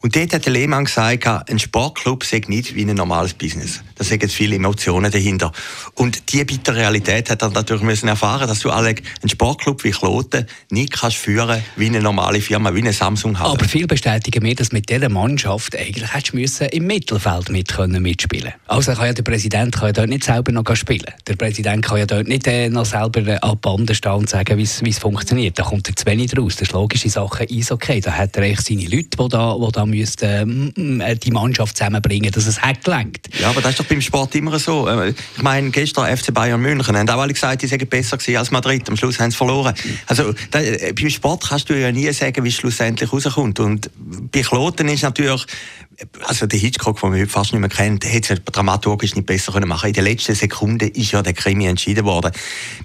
Und 0.00 0.14
dort 0.14 0.32
hat 0.32 0.44
der 0.44 0.52
Lehmann 0.52 0.84
gesagt, 0.84 1.26
ein 1.26 1.58
Sportclub 1.58 2.22
sei 2.22 2.40
nicht 2.46 2.74
wie 2.76 2.84
ein 2.84 2.94
normales 2.94 3.34
Business. 3.34 3.82
Da 3.96 4.04
sind 4.04 4.30
viele 4.30 4.54
Emotionen 4.54 5.10
dahinter. 5.10 5.50
Und 5.94 6.32
die 6.32 6.44
bittere 6.44 6.76
Realität 6.76 7.30
hat 7.30 7.42
er 7.42 7.50
natürlich 7.50 7.82
müssen 7.82 8.08
erfahren, 8.08 8.46
dass 8.46 8.60
du 8.60 8.70
alle 8.70 8.90
einen 8.90 9.28
Sportclub 9.28 9.82
wie 9.82 9.90
Kloten 9.90 10.46
nicht 10.70 10.92
kannst 10.92 11.16
führen 11.16 11.62
wie 11.74 11.86
eine 11.86 12.00
normale 12.00 12.40
Firma, 12.40 12.72
wie 12.74 12.78
eine 12.78 12.92
Samsung 12.92 13.38
haben. 13.40 13.52
Aber 13.52 13.64
viel 13.64 13.88
bestätigen 13.88 14.42
mir, 14.42 14.54
dass 14.54 14.70
mit 14.70 14.88
dieser 14.88 15.08
Mannschaft 15.08 15.76
eigentlich 15.76 16.14
hättest 16.14 16.34
müssen 16.34 16.68
im 16.68 16.86
Mittelfeld 16.86 17.50
mit 17.50 17.68
können 17.68 18.00
mitspielen. 18.00 18.52
Also 18.68 18.92
kann 18.92 19.06
ja 19.06 19.12
der 19.12 19.24
Präsident 19.24 19.74
kann 19.74 19.88
ja 19.88 19.92
dort 19.92 20.10
nicht 20.10 20.22
selber 20.22 20.52
noch 20.52 20.76
spielen. 20.76 21.12
Der 21.26 21.34
Präsident 21.34 21.84
kann 21.84 21.98
ja 21.98 22.06
dort 22.06 22.28
nicht 22.28 22.46
äh, 22.46 22.68
noch 22.68 22.84
selber 22.84 23.26
äh, 23.26 23.38
an 23.40 23.58
Bande 23.60 23.96
stehen 23.96 24.12
und 24.12 24.28
sagen, 24.28 24.56
wie 24.58 24.62
es 24.62 24.98
funktioniert. 24.98 25.58
Da 25.58 25.64
kommt 25.64 25.88
er 25.88 25.96
zu 25.96 26.06
wenig 26.06 26.38
raus. 26.38 26.54
Das 26.54 26.68
ist 26.68 26.72
logische 26.72 27.10
Sache 27.10 27.44
ist 27.44 27.72
okay. 27.72 28.00
Da 28.00 28.12
hat 28.12 28.36
er 28.36 28.44
eigentlich 28.44 28.60
seine 28.60 28.84
Leute, 28.84 29.16
die 29.18 29.28
da, 29.28 29.56
die 29.58 29.72
da 29.72 29.87
müssten, 29.90 31.00
äh, 31.00 31.16
die 31.16 31.30
Mannschaft 31.30 31.76
zusammenbringen, 31.76 32.30
dass 32.30 32.46
es 32.46 32.60
hat 32.60 32.84
gelenkt. 32.84 33.28
Ja, 33.40 33.50
aber 33.50 33.60
das 33.60 33.72
ist 33.72 33.80
doch 33.80 33.86
beim 33.86 34.00
Sport 34.00 34.34
immer 34.34 34.58
so. 34.58 34.88
Äh, 34.88 35.10
ich 35.10 35.42
meine, 35.42 35.70
gestern 35.70 36.16
FC 36.16 36.32
Bayern 36.32 36.60
München 36.60 36.96
haben 36.96 37.08
auch 37.08 37.20
alle 37.20 37.32
gesagt, 37.32 37.62
die 37.62 37.66
seien 37.66 37.86
besser 37.88 38.16
gewesen 38.16 38.36
als 38.36 38.50
Madrid. 38.50 38.88
Am 38.88 38.96
Schluss 38.96 39.18
haben 39.18 39.30
sie 39.30 39.36
verloren. 39.36 39.74
Also 40.06 40.34
da, 40.50 40.60
äh, 40.60 40.92
beim 40.92 41.10
Sport 41.10 41.48
kannst 41.48 41.68
du 41.70 41.78
ja 41.78 41.92
nie 41.92 42.12
sagen, 42.12 42.44
wie 42.44 42.48
es 42.48 42.54
schlussendlich 42.54 43.12
rauskommt. 43.12 43.60
Und 43.60 43.90
bei 44.32 44.42
Kloten 44.42 44.88
ist 44.88 45.02
natürlich 45.02 45.44
also 46.26 46.46
der 46.46 46.58
Hitchcock, 46.58 47.00
den 47.00 47.10
man 47.10 47.18
heute 47.18 47.30
fast 47.30 47.52
nicht 47.52 47.60
mehr 47.60 47.68
kennt, 47.68 48.04
hätte 48.04 48.34
es 48.34 48.40
dramaturgisch 48.44 49.16
nicht 49.16 49.26
besser 49.26 49.52
können 49.52 49.68
machen. 49.68 49.88
In 49.88 49.94
der 49.94 50.04
letzten 50.04 50.34
Sekunde 50.34 50.86
ist 50.86 51.10
ja 51.10 51.22
der 51.22 51.32
Krimi 51.32 51.66
entschieden 51.66 52.04
worden. 52.04 52.30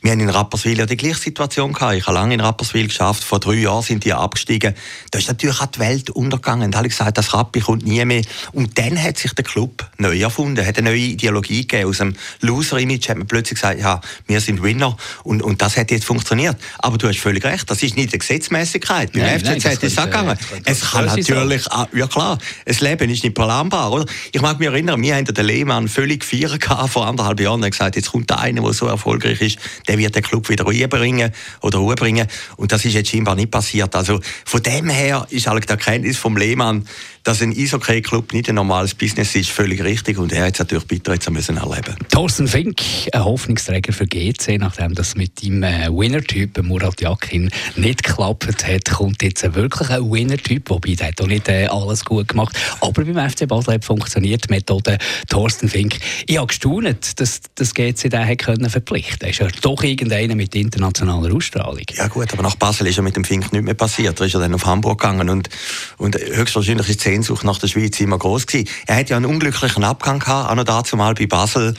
Wir 0.02 0.12
haben 0.12 0.20
in 0.20 0.30
Rapperswil 0.30 0.80
ja 0.80 0.86
die 0.88 0.98
gleiche 0.98 1.20
Situation 1.20 1.74
gehabt. 1.74 1.96
Ich 1.96 2.08
habe 2.08 2.16
lange 2.16 2.34
in 2.34 2.42
Rapperswil 2.42 2.88
geschafft. 2.88 3.24
Vor 3.24 3.40
drei 3.40 3.56
Jahren 3.56 3.84
sind 3.84 4.04
die 4.04 4.14
abgestiegen. 4.14 4.74
Da 5.12 5.20
ist 5.20 5.28
natürlich 5.28 5.62
auch 5.62 5.68
die 5.68 5.80
Welt 5.80 6.10
untergegangen. 6.10 6.72
Da 6.72 6.80
habe 6.80 6.88
ich 6.88 6.94
gesagt, 6.94 7.18
das 7.18 7.34
Rappi 7.34 7.60
kommt 7.60 7.86
nie 7.86 8.04
mehr. 8.04 8.24
Und 8.52 8.80
dann 8.80 9.02
hat 9.02 9.20
sich 9.20 9.34
der 9.34 9.46
Club 9.46 9.88
neu 9.98 10.20
erfunden, 10.20 10.66
hat 10.66 10.78
eine 10.80 10.90
neue 10.90 11.00
Ideologie 11.00 11.68
gegeben. 11.68 11.90
Aus 11.90 12.00
dem 12.00 12.16
Loser-Image 12.42 13.10
hat 13.10 13.18
man 13.18 13.28
plötzlich 13.28 13.60
gesagt, 13.60 13.80
ja, 13.80 14.02
wir 14.26 14.42
sind 14.42 14.64
Winner. 14.64 14.98
Und, 15.24 15.44
und 15.44 15.62
das 15.62 15.78
hat 15.78 15.92
jetzt 15.92 16.06
funktioniert. 16.06 16.58
Aber 16.80 16.98
du 16.98 17.08
hast 17.08 17.20
völlig 17.20 17.44
recht. 17.46 17.70
Das 17.70 17.84
ist 17.84 17.96
nicht 17.96 18.12
eine 18.12 18.20
Gesetzmäßigkeit. 18.20 19.14
Beim 19.14 19.40
FCZ 19.40 19.66
ist 19.66 19.84
es 19.84 19.98
auch 20.00 20.06
gegangen. 20.06 20.38
Es 20.66 20.82
kann 20.92 21.06
natürlich, 21.06 21.72
auch, 21.72 21.88
ja 21.94 22.08
klar, 22.08 22.40
es 22.66 22.82
lebt 22.82 23.03
Leben 23.04 23.14
ist 23.14 23.24
nicht 23.24 23.36
planbar, 23.36 23.92
oder? 23.92 24.06
Ich 24.32 24.42
mag 24.42 24.60
mich 24.60 24.68
erinnern, 24.68 25.02
wir 25.02 25.16
haben 25.16 25.26
den 25.26 25.46
Lehmann 25.46 25.88
völlig 25.88 26.22
gefeiert 26.22 26.64
vor 26.90 27.06
anderthalb 27.06 27.40
Jahren 27.40 27.64
und 27.64 27.70
gesagt, 27.70 27.96
jetzt 27.96 28.12
kommt 28.12 28.30
der 28.30 28.40
eine, 28.40 28.62
der 28.62 28.74
so 28.74 28.88
erfolgreich 28.88 29.42
ist, 29.42 29.60
der 29.88 29.98
wird 29.98 30.16
den 30.16 30.24
Club 30.24 30.50
wieder 30.50 30.66
rüberbringen 30.66 31.32
oder 31.62 31.80
Ruhe 31.80 31.96
bringen. 31.96 32.28
Und 32.56 32.72
das 32.72 32.86
ist 32.86 32.94
jetzt 32.94 33.10
scheinbar 33.10 33.36
nicht 33.36 33.52
passiert. 33.52 33.96
Also 33.96 34.22
von 34.46 34.64
dem 34.64 34.90
her 34.90 35.28
ist 35.30 35.48
halt 35.48 35.66
die 35.66 35.70
Erkenntnis 35.70 36.18
vom 36.18 36.38
Lehmann, 36.38 36.88
dass 37.24 37.42
ein 37.42 37.52
Eishockey-Club 37.52 38.34
nicht 38.34 38.50
ein 38.50 38.56
normales 38.56 38.94
Business 38.94 39.34
ist, 39.36 39.50
völlig 39.50 39.82
richtig. 39.84 40.18
Und 40.18 40.34
er 40.34 40.48
hat 40.48 40.54
es 40.54 40.60
natürlich 40.60 40.86
bitter 40.86 41.14
jetzt 41.14 41.30
müssen 41.30 41.58
erleben. 41.58 41.96
Thorsten 42.10 42.48
Fink, 42.48 42.82
ein 43.12 43.24
Hoffnungsträger 43.24 43.94
für 43.94 44.06
GC, 44.06 44.58
nachdem 44.60 44.94
das 44.94 45.16
mit 45.16 45.42
dem 45.42 45.64
äh, 45.64 45.88
Winner-Typ 45.90 46.62
Murat 46.64 47.00
Yakin 47.02 47.50
nicht 47.76 48.04
geklappt 48.04 48.68
hat, 48.68 48.92
kommt 48.92 49.24
jetzt 49.24 49.56
wirklich 49.56 49.90
ein 49.90 50.12
Winner-Typ, 50.12 50.70
wobei 50.70 50.96
der 50.96 51.08
hat 51.08 51.22
auch 51.22 51.28
nicht 51.28 51.48
äh, 51.48 51.68
alles 51.68 52.04
gut 52.04 52.28
gemacht. 52.28 52.58
Aber 52.82 53.06
beim 53.06 53.30
FC 53.30 53.48
Basel 53.48 53.76
hat 53.76 53.86
funktioniert 53.86 54.50
die 54.50 54.54
Methode 54.54 54.98
Thorsten 55.30 55.70
Fink. 55.70 56.00
Ich 56.28 56.38
habe 56.38 56.48
gestaunt, 56.48 57.20
dass 57.20 57.42
das 57.56 57.74
GC 57.74 58.10
den 58.10 58.28
hat 58.28 58.40
können 58.40 58.70
verpflichten. 58.70 59.30
Ist 59.30 59.40
ja 59.40 59.48
doch 59.62 59.82
irgendeiner 59.84 60.36
mit 60.36 60.56
internationaler 60.56 61.34
Ausstrahlung. 61.34 61.86
Ja 61.96 62.08
gut, 62.08 62.34
aber 62.34 62.44
nach 62.44 62.56
Basel 62.56 62.88
ist 62.88 62.98
ja 62.98 63.02
mit 63.02 63.16
dem 63.16 63.24
Fink 63.24 63.54
nicht 63.54 63.64
mehr 63.64 63.74
passiert. 63.74 64.20
Er 64.20 64.26
ist 64.26 64.34
ja 64.34 64.40
dann 64.40 64.54
auf 64.54 64.66
Hamburg 64.66 65.00
gegangen 65.00 65.30
und, 65.30 65.50
und 65.98 66.18
höchstwahrscheinlich 66.18 66.90
ist 66.90 67.02
Sehnsucht 67.14 67.44
nach 67.44 67.60
der 67.60 67.68
Schweiz 67.68 68.00
immer 68.00 68.18
groß 68.18 68.48
gewesen. 68.48 68.70
Er 68.88 68.96
hat 68.96 69.10
ja 69.10 69.18
einen 69.18 69.28
unglücklichen 69.28 69.84
Abgang 69.84 70.20
gehabt, 70.20 70.50
auch 70.50 70.56
noch 70.56 70.64
dazu 70.64 70.98
mal 70.98 71.14
bei 71.14 71.28
Basel. 71.28 71.76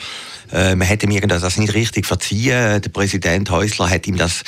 Äh, 0.53 0.75
man 0.75 0.87
hätte 0.87 1.07
ihm 1.07 1.27
das 1.27 1.57
nicht 1.57 1.73
richtig 1.73 2.05
verziehen. 2.05 2.81
Der 2.81 2.89
Präsident 2.89 3.49
Häusler 3.49 3.89
hat 3.89 4.07
ihm 4.07 4.15
das 4.15 4.43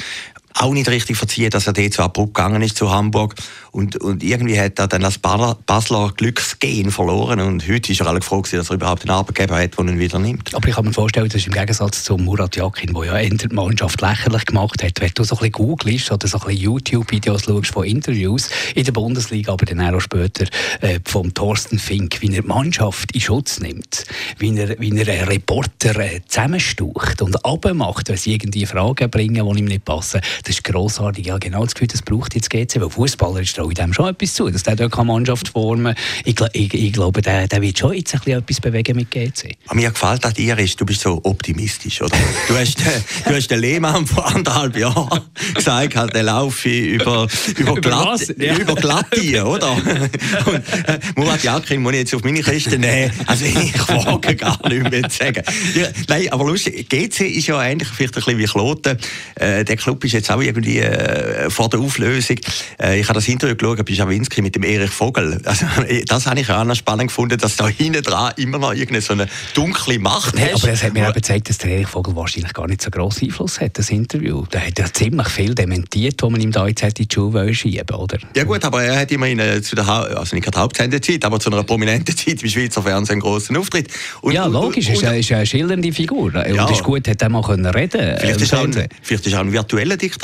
auch 0.54 0.74
nicht 0.74 0.90
richtig 0.90 1.18
verziehen, 1.18 1.50
dass 1.50 1.68
er 1.68 1.74
dort 1.74 1.94
so 1.94 2.04
abrupt 2.04 2.34
gegangen 2.34 2.62
ist 2.62 2.78
zu 2.78 2.92
Hamburg. 2.92 3.36
Und, 3.72 3.96
und 3.98 4.24
irgendwie 4.24 4.60
hat 4.60 4.80
er 4.80 4.88
dann 4.88 5.04
als 5.04 5.20
Basler 5.20 6.12
Glücksgehen 6.16 6.90
verloren. 6.90 7.40
Und 7.42 7.68
heute 7.68 7.92
ist 7.92 8.02
er 8.02 8.08
alle 8.08 8.22
froh, 8.22 8.42
dass 8.42 8.70
er 8.70 8.76
überhaupt 8.76 9.04
einen 9.04 9.12
Arbeitgeber 9.12 9.62
hat, 9.62 9.78
der 9.78 9.86
ihn 9.86 10.00
wieder 10.00 10.18
nimmt. 10.18 10.56
Aber 10.56 10.68
ich 10.68 10.74
kann 10.76 10.86
mir 10.86 10.94
vorstellen, 10.94 11.28
das 11.28 11.36
ist 11.36 11.48
im 11.48 11.54
Gegensatz 11.54 12.04
zu 12.04 12.18
Murat 12.18 12.56
Yakin, 12.56 12.94
der 12.94 13.22
ja 13.22 13.30
die 13.30 13.48
Mannschaft 13.50 14.02
lächerlich 14.02 14.46
gemacht 14.46 14.84
hat. 14.84 15.00
Wenn 15.00 15.12
du 15.14 15.24
so 15.24 15.36
ein 15.36 15.40
bisschen 15.40 15.52
googelst 15.52 16.12
oder 16.12 16.28
so 16.28 16.40
ein 16.40 16.48
bisschen 16.48 16.62
YouTube-Videos 16.62 17.44
schaust 17.44 17.74
von 17.74 17.86
Interviews 17.86 18.50
in 18.74 18.84
der 18.84 18.92
Bundesliga, 18.94 19.54
aber 19.54 19.66
dann 19.66 19.82
auch 19.82 20.00
später 20.00 20.46
äh, 20.82 21.00
vom 21.06 21.34
Thorsten 21.34 21.78
Fink, 21.78 22.22
wie 22.22 22.34
er 22.34 22.42
die 22.42 22.48
Mannschaft 22.48 23.12
in 23.12 23.22
Schutz 23.22 23.60
nimmt, 23.60 24.06
wie 24.40 24.58
er, 24.58 24.80
wie 24.80 24.98
er 24.98 25.08
einen 25.08 25.28
Reporter 25.28 25.96
äh, 26.00 26.22
zusammenstucht 26.28 27.22
und 27.22 27.46
abmacht, 27.46 28.10
wenn 28.10 28.18
sie 28.18 28.34
irgendwie 28.34 28.66
Fragen 28.66 29.10
bringen, 29.12 29.48
die 29.54 29.60
ihm 29.60 29.66
nicht 29.66 29.86
passen. 29.86 30.22
Das 30.48 30.56
ist 30.56 30.64
grossartig. 30.64 31.26
Ja, 31.26 31.38
genau 31.38 31.66
das 31.66 31.74
Gefühl, 31.76 31.90
das 31.90 32.02
braucht 32.02 32.34
jetzt 32.34 32.50
GC, 32.50 32.80
weil 32.80 32.90
Fußballer 32.90 33.42
ist 33.42 33.58
in 33.58 33.70
dem 33.72 33.92
schon 33.92 34.08
etwas 34.08 34.34
zu, 34.34 34.50
dass 34.50 34.64
der 34.64 34.78
dort 34.78 34.94
eine 34.98 35.04
Mannschaft 35.04 35.50
formen 35.50 35.94
kann. 35.94 36.06
Ich, 36.24 36.40
ich, 36.54 36.74
ich 36.74 36.94
glaube, 36.94 37.22
der, 37.22 37.50
der 37.50 37.62
wird 37.62 37.78
schon 37.78 37.94
jetzt 37.94 38.14
ein 38.14 38.22
bisschen 38.22 38.40
etwas 38.40 38.62
bewegen 38.62 38.96
mit 38.96 39.12
GC. 39.12 39.58
Mir 39.74 39.92
gefällt 39.92 40.26
an 40.26 40.34
dir, 40.34 40.58
ist, 40.58 40.80
du 40.80 40.86
bist 40.86 41.02
so 41.02 41.20
optimistisch, 41.22 42.02
oder? 42.02 42.16
Du 42.48 42.56
hast, 42.56 42.80
du 42.80 43.36
hast 43.36 43.52
den 43.52 43.60
Lehmann 43.60 44.08
vor 44.08 44.26
anderthalb 44.26 44.78
Jahren 44.78 45.20
gesagt, 45.54 45.98
halt, 45.98 46.16
der 46.16 46.24
laufe 46.24 46.70
über, 46.70 47.28
über, 47.58 47.76
glatt, 47.82 48.34
ja. 48.38 48.56
über 48.56 48.76
Glatte, 48.76 49.46
oder? 49.46 49.74
Und 49.74 50.56
äh, 50.56 51.00
Murat 51.18 51.44
Yakin 51.44 51.82
muss 51.82 51.92
ich 51.92 52.00
jetzt 52.00 52.16
auf 52.16 52.24
meine 52.24 52.40
Kiste 52.40 52.80
nehmen. 52.80 53.12
Also 53.26 53.44
ich 53.44 53.78
wage 53.90 54.34
gar 54.38 54.66
nicht 54.70 54.90
mehr 54.90 55.10
zu 55.10 55.18
sagen. 55.26 55.44
Ja, 55.76 55.88
nein, 56.08 56.32
aber 56.32 56.46
lustig, 56.46 56.88
GC 56.88 57.20
ist 57.36 57.48
ja 57.48 57.60
eigentlich 57.60 57.90
vielleicht 57.90 58.16
ein 58.16 58.24
bisschen 58.24 58.40
wie 58.40 58.46
Kloten. 58.46 58.98
Äh, 59.36 59.66
der 59.66 59.76
Club 59.76 60.02
ist 60.06 60.14
jetzt 60.14 60.27
auch 60.30 60.42
irgendwie 60.42 60.80
äh, 60.80 61.50
vor 61.50 61.70
der 61.70 61.80
Auflösung. 61.80 62.38
Äh, 62.82 63.00
ich 63.00 63.08
habe 63.08 63.16
das 63.16 63.28
Interview 63.28 63.56
geschaut 63.56 63.86
bei 63.86 63.94
Schawinski 63.94 64.42
mit 64.42 64.56
dem 64.56 64.64
Erich 64.64 64.92
Vogel. 64.92 65.40
Also, 65.44 65.66
das 66.08 66.28
habe 66.28 66.40
ich 66.40 66.50
auch 66.50 66.64
noch 66.64 66.76
spannend 66.76 67.08
gefunden, 67.08 67.38
dass 67.38 67.56
da 67.56 67.68
hinten 67.68 68.04
dran 68.04 68.34
immer 68.38 68.60
noch 68.60 68.72
irgendeine 68.72 69.02
so 69.02 69.14
eine 69.14 69.28
dunkle 69.54 70.00
Macht 70.00 70.36
nee, 70.36 70.52
Aber 70.54 70.70
es 70.70 70.84
hat 70.84 70.94
mir 70.94 71.10
auch 71.10 71.14
gezeigt, 71.14 71.50
dass 71.50 71.58
der 71.58 71.72
Erich 71.72 71.88
Vogel 71.88 72.16
wahrscheinlich 72.16 72.54
gar 72.54 72.68
nicht 72.68 72.82
so 72.82 72.90
grossen 72.90 73.26
Einfluss 73.26 73.60
hat, 73.60 73.78
das 73.78 73.90
Interview. 73.90 74.46
Der 74.52 74.66
hat 74.66 74.78
ja 74.80 74.86
ziemlich 74.92 75.28
viel 75.30 75.56
dementiert, 75.56 76.22
was 76.22 76.30
man 76.30 76.42
ihm 76.42 76.52
da 76.52 76.68
jetzt 76.68 76.82
hätte 76.82 77.02
in 77.02 77.08
die 77.08 77.14
Schuhe 77.14 77.54
schieben 77.54 77.96
oder? 77.96 78.18
Ja 78.36 78.44
gut, 78.44 78.64
aber 78.64 78.84
er 78.84 79.00
hat 79.00 79.12
immerhin 79.12 79.40
äh, 79.40 79.62
zu 79.62 79.76
der, 79.76 79.86
ha 79.86 80.02
also 80.02 80.36
nicht 80.36 80.44
gerade 80.44 80.60
Hauptsendezeit, 80.60 81.24
aber 81.26 81.40
zu 81.40 81.52
einer 81.52 81.64
prominenten 81.64 82.16
Zeit 82.16 82.42
im 82.42 82.50
Schweizer 82.50 82.82
Fernsehen 82.82 83.14
einen 83.14 83.22
grossen 83.22 83.58
Auftritt. 83.58 83.90
Und, 84.22 84.34
ja, 84.34 84.46
logisch, 84.46 84.88
und, 84.88 84.98
und, 84.98 85.14
ist, 85.16 85.32
eine, 85.32 85.46
schillernde 85.46 85.92
Figur. 85.92 86.34
Ja. 86.34 86.66
Und 86.66 86.72
ist 86.72 86.84
gut, 86.84 87.08
hat 87.08 87.22
er 87.22 87.30
mal 87.30 87.42
können 87.42 87.66
reden 87.66 88.18
vielleicht, 88.20 88.42
ist 88.42 88.54
ein, 88.54 88.88
vielleicht 89.02 89.26
ist 89.26 89.34
er 89.34 89.40
ein 89.40 89.52
virtueller 89.52 89.98
Diktator. 89.98 90.17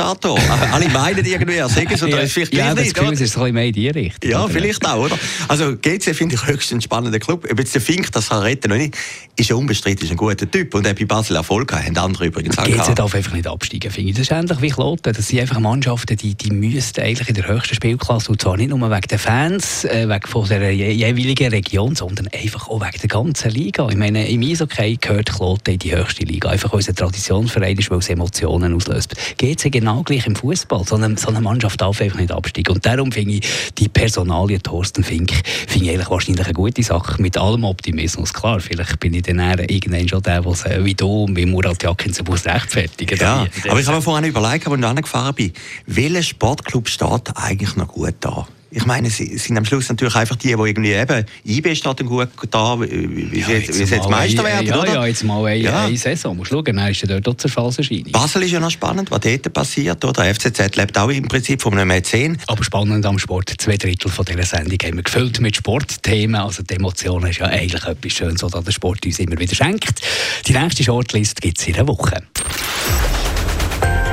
Alle 0.71 0.89
meinen 0.89 1.25
irgendwie, 1.25 1.55
er 1.55 1.69
sei 1.69 1.85
es, 1.89 2.01
oder 2.03 2.17
ja, 2.17 2.19
ist 2.19 2.33
vielleicht 2.33 2.53
ja, 2.53 2.73
das 2.73 2.93
Gefühl, 2.93 3.13
es 3.13 3.21
ist 3.21 3.37
ein 3.37 3.43
bisschen 3.43 3.53
mehr 3.53 3.65
in 3.65 3.73
die 3.73 3.89
Richtung. 3.89 4.31
Ja, 4.31 4.47
vielleicht 4.47 4.85
auch, 4.85 5.05
oder? 5.05 5.17
Also 5.47 5.75
GC 5.75 6.15
finde 6.15 6.35
ich 6.35 6.45
höchst 6.45 6.71
ein 6.71 6.81
spannender 6.81 7.19
Club. 7.19 7.47
Ob 7.49 7.59
jetzt 7.59 7.73
der 7.73 7.81
Fink 7.81 8.11
das 8.11 8.29
kann 8.29 8.41
retten 8.41 8.71
oder 8.71 8.79
nicht, 8.79 8.95
ist 9.35 9.49
ja 9.49 9.55
unbestritten, 9.55 10.05
ist 10.05 10.11
ein 10.11 10.17
guter 10.17 10.49
Typ. 10.49 10.73
Und 10.75 10.85
er 10.85 10.93
bei 10.93 11.05
Basel 11.05 11.35
Erfolg 11.35 11.67
gehabt, 11.67 11.85
haben 11.85 11.97
andere 11.97 12.25
übrigens 12.25 12.57
auch 12.57 12.65
GC 12.65 12.95
darf 12.95 13.15
einfach 13.15 13.33
nicht 13.33 13.47
absteigen, 13.47 13.91
finde 13.91 14.09
ich. 14.09 14.15
Das 14.15 14.23
ist 14.23 14.31
ähnlich 14.31 14.61
wie 14.61 14.69
Kloten. 14.69 15.13
Das 15.13 15.27
sind 15.27 15.39
einfach 15.39 15.59
Mannschaften, 15.59 16.15
die, 16.17 16.35
die 16.35 16.51
müssten 16.51 17.01
eigentlich 17.01 17.29
in 17.29 17.35
der 17.35 17.47
höchsten 17.47 17.75
Spielklasse, 17.75 18.31
und 18.31 18.41
zwar 18.41 18.57
nicht 18.57 18.69
nur 18.69 18.79
wegen 18.89 19.07
der 19.07 19.19
Fans, 19.19 19.85
äh, 19.85 20.07
wegen 20.07 20.27
von 20.27 20.47
der 20.47 20.73
jeweiligen 20.73 21.49
Region, 21.49 21.95
sondern 21.95 22.27
einfach 22.27 22.69
auch 22.69 22.81
wegen 22.81 22.99
der 22.99 23.09
ganzen 23.09 23.51
Liga. 23.51 23.87
Ich 23.89 23.97
meine, 23.97 24.27
im 24.29 24.41
Eishockey 24.41 24.97
gehört 24.99 25.33
Kloten 25.33 25.73
in 25.73 25.79
die 25.79 25.95
höchste 25.95 26.25
Liga. 26.25 26.49
Einfach 26.49 26.73
unser 26.73 26.93
Traditionsverein 26.93 27.77
ist, 27.77 27.89
weil 27.91 27.99
es 27.99 28.09
Emotionen 28.09 28.73
auslöst. 28.73 29.15
GC 29.37 29.71
genau 29.83 30.03
gleich 30.03 30.25
im 30.25 30.35
Fußball. 30.35 30.85
So 30.85 30.95
eine, 30.95 31.17
so 31.17 31.27
eine 31.27 31.41
Mannschaft 31.41 31.81
darf 31.81 31.99
einfach 31.99 32.17
nicht 32.17 32.31
absteigen. 32.31 32.73
Und 32.73 32.85
darum 32.85 33.11
finde 33.11 33.35
ich 33.35 33.47
die 33.77 33.89
Personalie 33.89 34.61
Thorsten 34.61 35.03
Fink 35.03 35.31
finde 35.67 35.85
ich 35.85 35.91
eigentlich 35.91 36.09
wahrscheinlich 36.09 36.45
eine 36.45 36.53
gute 36.53 36.83
Sache. 36.83 37.21
Mit 37.21 37.37
allem 37.37 37.65
Optimismus. 37.65 38.33
Klar, 38.33 38.59
vielleicht 38.59 38.99
bin 38.99 39.13
ich 39.13 39.23
dann 39.23 39.39
irgendwann 39.39 40.07
schon 40.07 40.21
der, 40.21 40.41
der 40.41 40.85
wie 40.85 40.93
du 40.93 41.25
und 41.25 41.35
wie 41.35 41.45
Murat 41.45 41.83
Jakin 41.83 42.13
so 42.13 42.23
muss 42.23 42.45
rechtfertigen 42.45 43.19
Ja, 43.19 43.45
aber 43.67 43.79
ich 43.79 43.87
habe 43.87 43.97
mir 43.97 44.01
vorhin 44.01 44.29
überlegt, 44.29 44.67
als 44.67 44.79
ich 44.79 44.85
angefahren 44.85 45.35
bin, 45.35 45.51
welcher 45.87 46.23
Sportclub 46.23 46.87
steht 46.87 47.35
eigentlich 47.35 47.75
noch 47.75 47.87
gut 47.87 48.15
da? 48.21 48.47
Ich 48.75 48.85
meine, 48.85 49.09
sie 49.09 49.37
sind 49.37 49.57
am 49.57 49.65
Schluss 49.65 49.87
natürlich 49.89 50.15
einfach 50.15 50.35
die, 50.35 50.47
die 50.47 50.53
irgendwie 50.53 50.93
eben, 50.93 51.25
IB 51.45 51.75
steht 51.75 51.99
dann 51.99 52.07
gut 52.07 52.29
da, 52.49 52.79
wie 52.79 53.39
ja, 53.39 53.45
sie 53.45 53.51
jetzt, 53.53 53.79
jetzt, 53.79 53.91
jetzt 53.91 54.09
Meister 54.09 54.43
werden, 54.43 54.65
ja, 54.65 54.79
oder? 54.79 54.93
Ja, 54.93 55.05
jetzt 55.05 55.23
mal 55.23 55.45
eine, 55.45 55.57
ja. 55.57 55.85
eine 55.85 55.97
Saison. 55.97 56.35
Musst 56.35 56.51
schauen, 56.51 56.65
dann 56.65 56.89
ist 56.89 57.01
ja 57.01 57.19
dort 57.19 57.39
Zerfallserscheinung. 57.39 58.11
Basel 58.11 58.43
ist 58.43 58.51
ja 58.51 58.59
noch 58.59 58.71
spannend, 58.71 59.11
was 59.11 59.19
dort 59.19 59.53
passiert, 59.53 60.03
oder? 60.03 60.23
Der 60.23 60.33
FCZ 60.33 60.75
lebt 60.75 60.97
auch 60.97 61.09
im 61.09 61.27
Prinzip 61.27 61.61
von 61.61 61.73
einem 61.73 61.87
Mäzen. 61.87 62.37
Aber 62.47 62.63
spannend 62.63 63.05
am 63.05 63.19
Sport, 63.19 63.53
zwei 63.57 63.77
Drittel 63.77 64.09
von 64.09 64.25
dieser 64.25 64.43
Sendung 64.43 64.77
haben 64.83 64.95
wir 64.95 65.03
gefüllt 65.03 65.39
mit 65.39 65.55
Sportthemen, 65.55 66.41
also 66.41 66.63
die 66.63 66.75
Emotionen 66.75 67.29
ist 67.29 67.39
ja 67.39 67.45
eigentlich 67.45 67.83
etwas 67.83 68.11
Schönes, 68.11 68.41
was 68.41 68.51
der 68.51 68.71
Sport 68.71 69.05
uns 69.05 69.19
immer 69.19 69.37
wieder 69.37 69.55
schenkt. 69.55 70.01
Die 70.47 70.53
nächste 70.53 70.83
Shortlist 70.83 71.41
gibt 71.41 71.59
es 71.59 71.67
in 71.67 71.75
einer 71.75 71.87
Woche. 71.87 72.23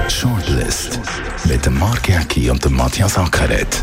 Shortlist 0.08 1.00
mit 1.44 1.64
dem 1.64 1.78
Mark 1.78 2.08
Jäcki 2.08 2.50
und 2.50 2.64
dem 2.64 2.74
Matthias 2.74 3.16
Ackeret 3.16 3.82